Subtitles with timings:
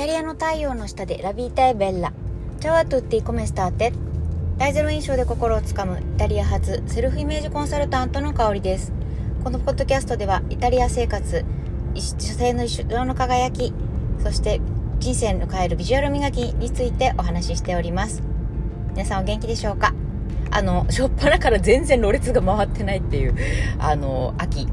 [0.00, 2.14] タリアの太陽の下でラビータエベッラ。
[2.58, 3.92] チャワトゥッティコメスターテ。
[4.56, 8.94] 大ゼロ印象で心をつかむイタリア発セルフイメージコンサルタントの香りです。
[9.44, 11.44] このポッドキャストではイタリア生活、
[11.92, 13.74] 女性の色の輝き、
[14.22, 14.62] そして
[15.00, 18.22] 人生の変えるビジュアル磨きについてお話ししております。
[18.92, 19.92] 皆さんお元気でしょうか？
[20.50, 23.34] あの、しょっぱなから全然ろれつが回ってないっていう、
[23.78, 24.66] あの、秋、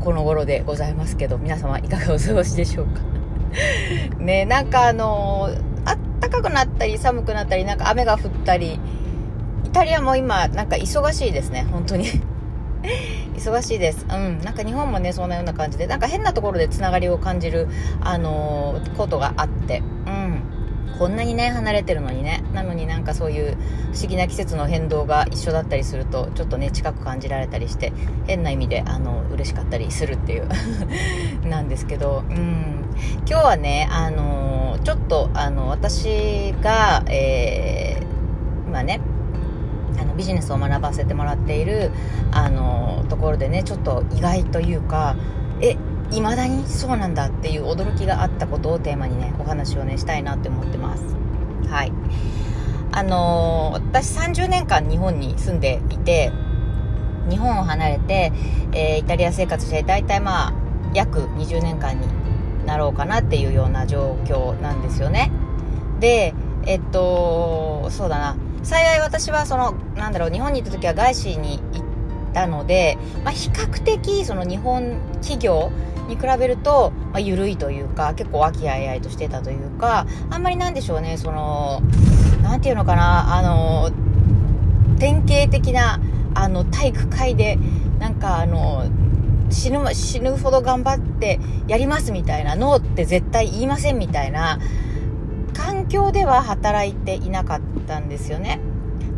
[0.00, 3.13] この頃でございますけど、皆様いかがお過ごしでしょうか？
[4.18, 8.78] ね、なんかあのー、あったかくなったり寒くなったり、なんか雨が降ったり、
[9.64, 12.06] イタリアも今、なんか忙しいですね、本当に。
[13.34, 14.06] 忙しいです。
[14.08, 14.40] うん。
[14.40, 17.68] なんか日本もね、そんなような感じで、なんか変なところでつながりを感じる、
[18.00, 19.82] あのー、ことがあって、
[20.98, 22.44] こんなにね、離れてるのにね。
[22.52, 23.56] なのになんかそういう
[23.92, 27.92] 不思議な季節の変動が一緒だったりすると、ちょっとね、近く感じられたりして、
[28.26, 30.48] 変な意味で、あの、嬉しかったりするっていう
[31.48, 32.84] なんですけど、うん。
[33.28, 39.00] 今日はね、あのちょっと、あの、私が、えー、今ね、
[39.98, 41.90] あのビジネスを学ばせてもらっている、
[42.30, 45.16] あのところでね、ちょっと意外というか、
[46.12, 51.16] え、未だにそうなんだっていう驚きがあったことをテーマにね、お話をね、したいなって思ってます。
[51.68, 51.92] はい。
[52.96, 56.32] あの私30年間日本に住んでいて、
[57.28, 58.32] 日本を離れて、
[58.72, 60.54] えー、イタリア生活して、大体まあ、
[60.94, 62.06] 約20年間に
[62.66, 65.32] なろうかなっていうような状況なんですよね。
[66.00, 66.34] で、
[66.66, 68.36] えっと、そうだな。
[68.62, 71.84] 幸い私はその、なんだろう、日本に行った時は外資に行っ
[72.32, 75.70] たので、まあ、比較的その日本企業
[76.08, 81.80] に比べると、まあ、緩いというか、結構和気あいあいとしてたというか、あんまりなんでしょうね、その、
[82.42, 83.90] なんていうのかな、あの、
[84.98, 86.00] 典型的な、
[86.34, 87.58] あの、体育会で、
[87.98, 88.84] なんかあの、
[89.50, 91.38] 死ぬ、死ぬほど頑張って
[91.68, 94.58] やりますみたいな、ノーって絶対言いませんみたいな、
[95.54, 98.60] 環境では働いていなかったんですよね。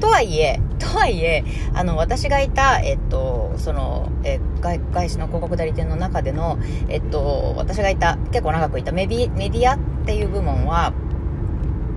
[0.00, 1.44] とはいえ、とはいえ、
[1.74, 10.92] あの、私がいた、えっと、その、え外外資の広告代理店の中での、えっと、私がいた、結構長くいたメディメディアっていう部門は、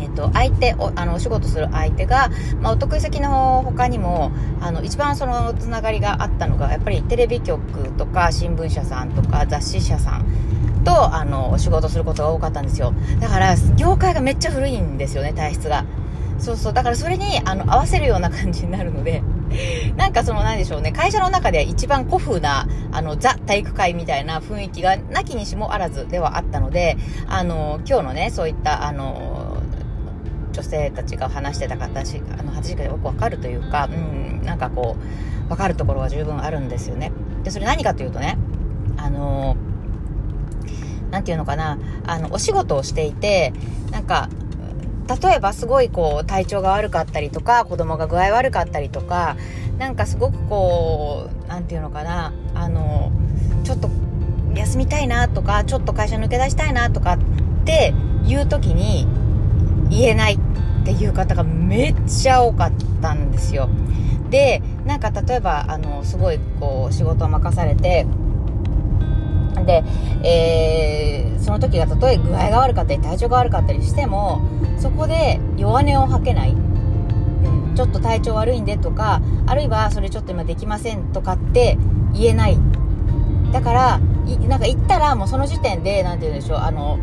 [0.00, 10.24] えっ、と、相手、お、あの、お仕事する相手が、まあ、お得意先の他にも、あの、一番そのつながりがあったのが、やっぱりテレビ局とか、新聞社さんとか、雑誌社さん
[10.84, 12.94] と、あの、お仕事することが多かったんですよ。
[13.20, 15.84] だから、業界がめっちゃ古いんですよね、体質が。
[16.38, 16.72] そうそう。
[16.72, 19.22] だからそれに、あの、合わせるような感じになるので、
[19.96, 26.96] なんかその、なんでしょうね、会社の中で一番古風な、あの、ザ体育会みたいな雰囲気が、なきにしもあらずではあったので、
[27.28, 29.58] あの、今日のね、そういった、あの、
[30.58, 34.96] 女性たちが話してた形あの話がよくわかるというか、うん、なんかこ
[35.46, 37.12] う分かるところは十分あるんですよね。
[37.44, 38.36] でそれ何かというとね
[38.96, 39.56] あの
[41.12, 41.78] 何て言うのかな。
[42.06, 43.52] あのお仕事をしていて
[43.92, 44.28] なんか
[45.08, 49.36] 例えばすごいこう体調が悪かったりとか子供が具合悪かったりとか
[49.78, 53.10] なんかすごくこう何て言うのかなあの
[53.64, 53.90] ちょっと
[54.54, 57.18] 休みたいなとかちょっと会社抜け出したいなとかっ
[57.64, 57.94] て
[58.26, 59.06] いう時に
[59.90, 60.38] 言えないっ
[60.84, 63.68] ていう方がめっちゃ多かったんですよ。
[64.30, 68.06] で、なんか例えば、あの、すごいこう、仕事を任されて、
[69.66, 69.84] で、
[70.22, 74.40] えー、その時がたとえ具合が悪かったり体調が悪かったりしても、
[74.78, 76.50] そこで弱音を吐けない。
[76.52, 76.54] う
[77.72, 81.78] ん、ちょっと体調悪いんでとか、あるいはそれちょっと今できませんとかって
[82.14, 82.58] 言えない。
[83.52, 83.98] だから、
[84.48, 86.98] なんか言ったらもうその時点で、なんて言うんでしょう、あの、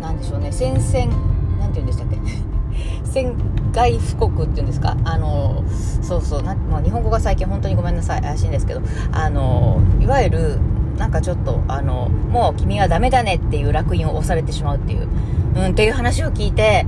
[0.00, 1.10] なんでしょうね、戦線
[1.58, 2.18] 何て言うんでしたっけ？
[3.10, 3.34] 船
[3.72, 4.96] 外布告っていうんですか？
[5.04, 5.64] あの
[6.02, 8.80] そうそうな、まあ、日本語が最近本当にごめんなさい怪しいんですけど
[9.12, 10.58] あのいわゆる
[10.98, 15.08] なんかちょっとあのもう君はダメだねっていう烙印を押されてしまうっていう、
[15.56, 16.86] うん、っていう話を聞いて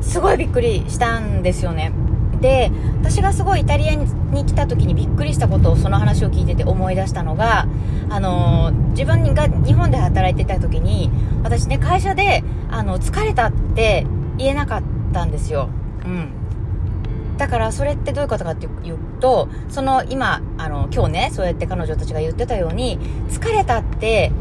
[0.00, 1.92] すごいびっくりしたんですよね。
[2.40, 2.70] で
[3.00, 7.66] 私がすごいイタリアに来た時にびっくりしたことをその話を聞いてて思い出したのが
[8.10, 11.10] あの自分が日本で働いてた時に
[11.42, 14.06] 私ね会社であの疲れたって
[14.36, 14.82] 言えなかっ
[15.12, 15.70] たんですよ。
[16.04, 16.45] うん。
[17.38, 22.98] だからそれってどういうことかっていうとその今あの今日ねそうやって彼女たちが言ってたように
[23.28, 24.32] 疲れたって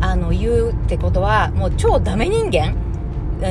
[0.00, 2.74] あの言うってことはもう超ダメ人間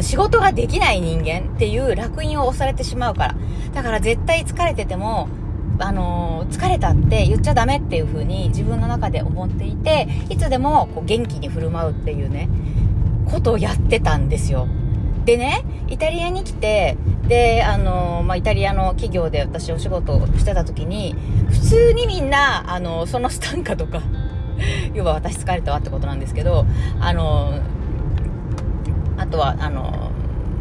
[0.02, 3.36] 仕事ができない人間っていう烙印を押されてしまうから。
[3.74, 5.28] だから絶対疲れてても、
[5.80, 12.50] あの、疲れたって言っちゃダメっていう風に自分の中で思っていて、いつでもこう元気に振る舞うっていうね、
[13.26, 14.68] ことをやってたんですよ。
[15.26, 21.16] でね、イタリアに来て、で、あの、まあ、イタリアの企業で私お仕事をしてた時に、
[21.50, 24.02] 普通にみんな、あの、そのスタンカとか
[24.94, 26.66] 要は私疲れたわってことなんですけど、
[27.00, 27.60] あの
[29.18, 30.12] あとはあの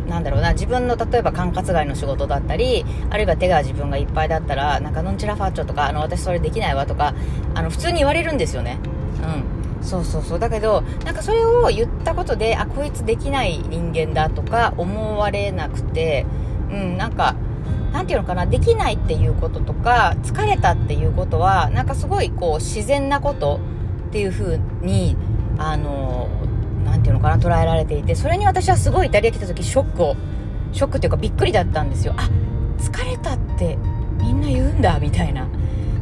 [0.08, 7.14] なんだろうな自分の例えば管轄外の仕事だったりあるいは手が自分がいっぱいだったらなんかのんちらファッチョとかあの私それできないわとか
[7.54, 8.78] あの普通に言われるんですよね。
[9.22, 9.57] うん。
[9.88, 10.38] そうそうそう。
[10.38, 16.26] だけどなんかそれを言ったことであこいつできない人間だとか思われなくて
[16.70, 17.34] うんなんか
[17.92, 23.60] なんていうのかなできないっていうこととか疲れたっていうことはなんかすごいこう自然なこと
[24.08, 25.16] っていう風に
[25.56, 26.28] あの
[26.84, 30.16] なんていうのかな捉えられていてそれに私はすごいイタリア来た時ショックを
[30.72, 32.14] ショックっていうかびっくりだったんですよ。
[32.18, 32.28] あ
[32.78, 33.78] 疲れたって
[34.20, 35.48] みんな言うんだみたいな。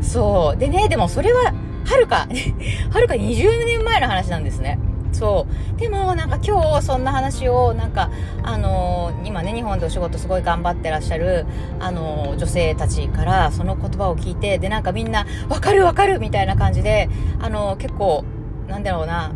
[0.02, 0.58] そう。
[0.58, 1.54] でねでもそれは
[1.86, 2.26] はるか
[2.90, 4.78] はるか20年前の話なんですね。
[5.12, 5.46] そ
[5.76, 5.80] う。
[5.80, 8.10] でもなんか今日そんな話をなんか
[8.42, 11.46] あのー、今ね日本でお仕事すごい頑張ってらっしゃる
[11.80, 17.08] あのー、女性たちからその言葉を聞いてでなんかみんなわかるわかるみたいな感じで
[17.40, 18.24] あのー、結構
[18.68, 19.32] なんだろうな、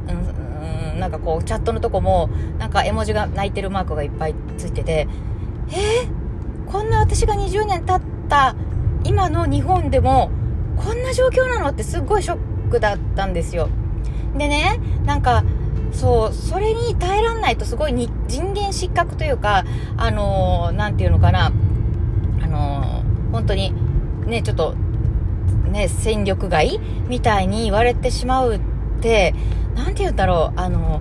[0.93, 5.09] うん、なんかこうチャットのとこもなんか絵文字が泣いてるマークがいっぱいついてて
[5.71, 8.57] えー、こんな私が20年経った
[9.05, 10.31] 今の日本でも
[10.83, 11.69] こんな状況なの？
[11.69, 13.69] ってすっごいショックだったんですよ。
[14.37, 15.45] でねなんか
[15.93, 19.65] そうそれに耐えらんないとすごいに人間失格というか
[19.97, 21.53] あのー、て言うのかな。
[22.43, 23.73] あのー、本当に
[24.27, 24.75] ねちょっと
[25.71, 28.61] ね戦力外みたいに言われてしまうっ
[29.01, 29.35] て
[29.75, 30.61] 何て言うんだろう。
[30.61, 31.01] あの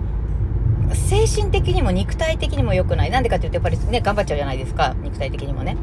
[0.94, 3.10] 精神的にも肉体的にも良くない。
[3.10, 4.94] なんでかっていうと、やっぱりね、頑張っちゃうじゃないですか。
[5.02, 5.76] 肉体的にもね。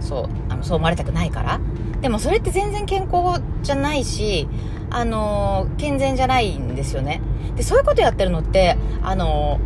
[0.00, 1.60] そう、あの、そう思われたくないから。
[2.00, 4.48] でもそれって全然健康じゃないし、
[4.90, 7.22] あの健全じゃないんですよね。
[7.56, 9.58] で、そういうことやってるのって、あの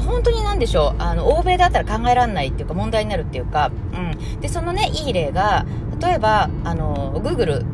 [0.00, 4.40] 本当に何でしょう、あの、欧米だったら考えられないっていうか問題になるっていうか、うん。
[4.40, 5.66] で、そのね、いい例が、
[6.00, 7.64] 例えば、あの、Google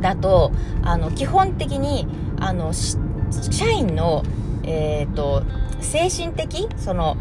[0.00, 2.06] だと、あの、基本的に、
[2.40, 4.22] あの、社員の、
[4.66, 5.42] えっ、ー、と、
[5.80, 7.16] 精神的、その、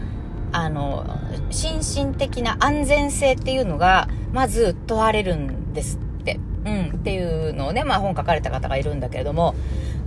[0.51, 1.05] あの、
[1.49, 6.39] 心身的な安全性っていうのが、まず問われるんですって。
[6.65, 9.55] うん、っていうのをね、まあ本書かれた方がいるんだけれども、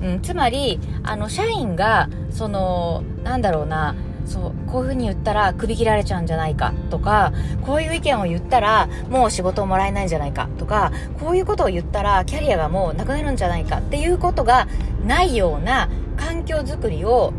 [0.02, 3.94] うん、つまり、あの、社員が、その、なんだろうな、
[4.26, 7.32] そう、こういうふうに言ったら首切られちゃうんじゃないかとか、
[7.62, 14.66] こういう意見を言ったらもう仕事をもらえないんじゃないかとか、こういうことを言ったらキャリアがもうなくなるんじゃないかっていうことが
[15.06, 17.32] ないような環境づくりを、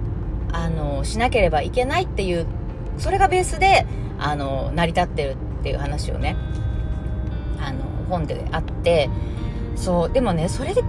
[0.51, 2.45] あの、しなければいけないっていう、
[2.97, 3.85] それがベースで、
[4.19, 6.35] あの、成り立ってるっていう話をね、
[7.59, 9.09] あの、本であって、
[9.75, 10.81] そう、でもね、それで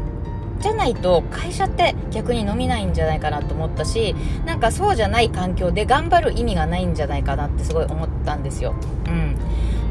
[0.61, 4.15] じゃないと会社って逆に伸びないんじゃないかなと思ったし
[4.45, 8.75] なんかそうじゃない環境で頑張る意味がないんじゃないかなってすごい思ったんですよ。
[9.07, 9.28] うん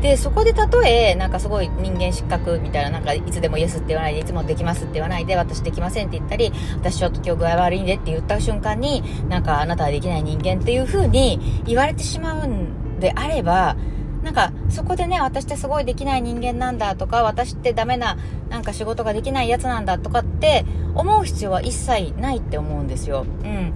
[0.08, 13.76] で、そこでたとえ、なんかすごい人間失格みたいな、なんかいつでもイエスって言わないで、いつもできますって言わないで、私できませんって言ったり、私ちょっと今日具合悪いんでって言った瞬間に、なんかあなたはできない人間っていう風に言われてしまうんであれば、
[14.24, 18.18] なんかそこでね私ってすごいできない人間なんだとか私ってダメな
[18.50, 20.66] なんか仕事ができないやつなんだとかって
[20.96, 23.26] 思う必要は一切ないって思うんですよ。
[23.44, 23.74] うん。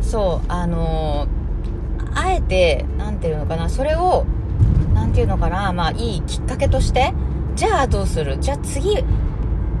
[0.00, 4.26] そうあのー、あえて何て言うのかなそれを
[4.98, 7.14] 何て言うのかなまあいいきっかけとして
[7.54, 8.38] じゃあどうする？
[8.40, 9.02] じゃあ次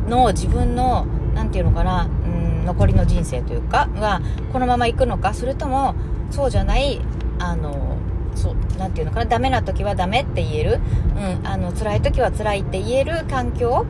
[0.08, 4.20] の自分の何て言うのかなうん残りの人生というかは
[4.52, 5.34] このまま行くのか？
[5.34, 5.94] それとも
[6.30, 7.00] そうじゃない
[7.40, 7.96] あの
[8.34, 10.80] そう何て言うのかなダメな時はダメって言える、
[11.16, 13.24] うん、あの辛い時は辛いって言える？
[13.26, 13.86] 環境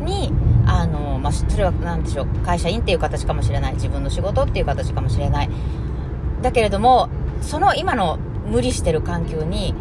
[0.00, 0.32] に
[0.66, 2.26] あの、まあ、それは何でしょう？
[2.44, 3.74] 会社員っていう形かもしれない。
[3.74, 5.50] 自分の仕事っていう形かもしれない。
[6.42, 7.08] だけれども
[7.42, 9.74] その今の無理してる環境に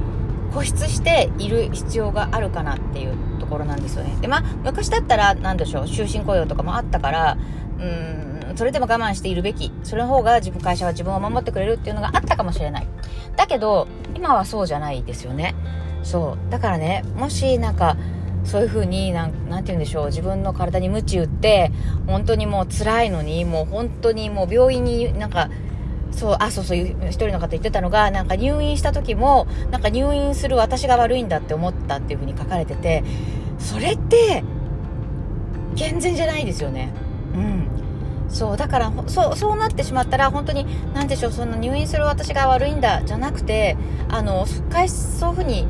[0.52, 7.38] 固執している必要があるかなっていうところなんですよねでまあ昔だったら何でしょう終身雇用とかもあったから
[7.78, 9.72] うーんそれでも我慢しているべき。
[9.84, 12.88] それの方が自分、会社は自分を守ってくれるっていうのがあったかもしれない。
[13.36, 15.56] だけど、今はそうじゃないですよね。
[16.04, 16.52] そう。
[16.52, 17.96] だからね、もしなんか、
[18.44, 21.72] そういう風になん、なんて言うんでしょう、自分の体に鞭打って、
[22.08, 25.50] 本当にもう辛いのに、もう本当にもう病院になんか、
[26.12, 33.04] そう、あ、そうそう、一人の方言ってたのが、なんか入院した時も、なんか入院する私が悪いんだって思ったっていう風に書かれてて、
[33.58, 34.44] それって、
[35.76, 36.90] 健全じゃないですよね。
[37.36, 37.80] うん。
[38.30, 43.76] そうだからそうそうなってしまったら本当に何でしょうそんな入院する私が悪いんだじゃなくて
[44.08, 44.62] あのそ
[45.28, 45.68] ういうふうに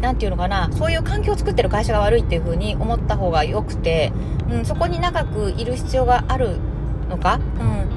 [0.00, 4.12] 何て言うのかなそういう環境を作ってる会社が悪いっていうふうに思った方がよくて、
[4.50, 6.56] うん、そこに長くいる必要がある
[7.10, 7.89] のか、うん、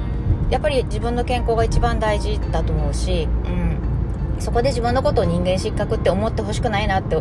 [0.50, 7.16] やっぱり自分の健康が一番大事だと思うし、うん、そこで自分のことを人間失格って思ってほしくないなって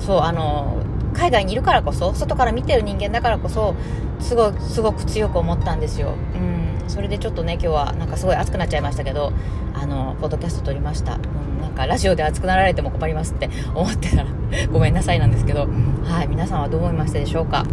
[0.00, 0.82] そうあの
[1.14, 3.74] 海外にいるからこそ外から見てる人間だからこそ
[4.20, 6.14] すごすごく強く思ったんですよ。
[6.34, 6.62] うん。
[6.88, 9.32] それでちょっとね今日はなんかすごい熱くなっちゃいましたけど
[9.74, 14.26] あのポッドキャスト撮りました、うん、なんかラジオで熱くなられても困りますって 思ってたら
[14.70, 15.68] ごめんなさいなんですけど
[16.04, 17.64] はい皆さんはどう思いましたでしょうか？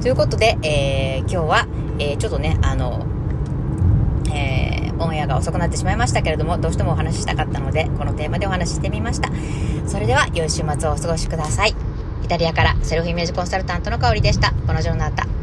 [0.00, 1.66] ということで、えー、今日は、
[1.98, 3.17] えー、ちょっとねあのえー、
[4.98, 9.30] オンエアが遅くなってしまいましたけれども、どうしてもお話ししたかったので、このテーマでお話ししてみました。
[9.86, 11.74] それでは、良い週末をお過ごしください。
[12.24, 14.52] イタリアからセルフイメージコンサルタントの香りでした。
[14.66, 15.37] このジョーナータ。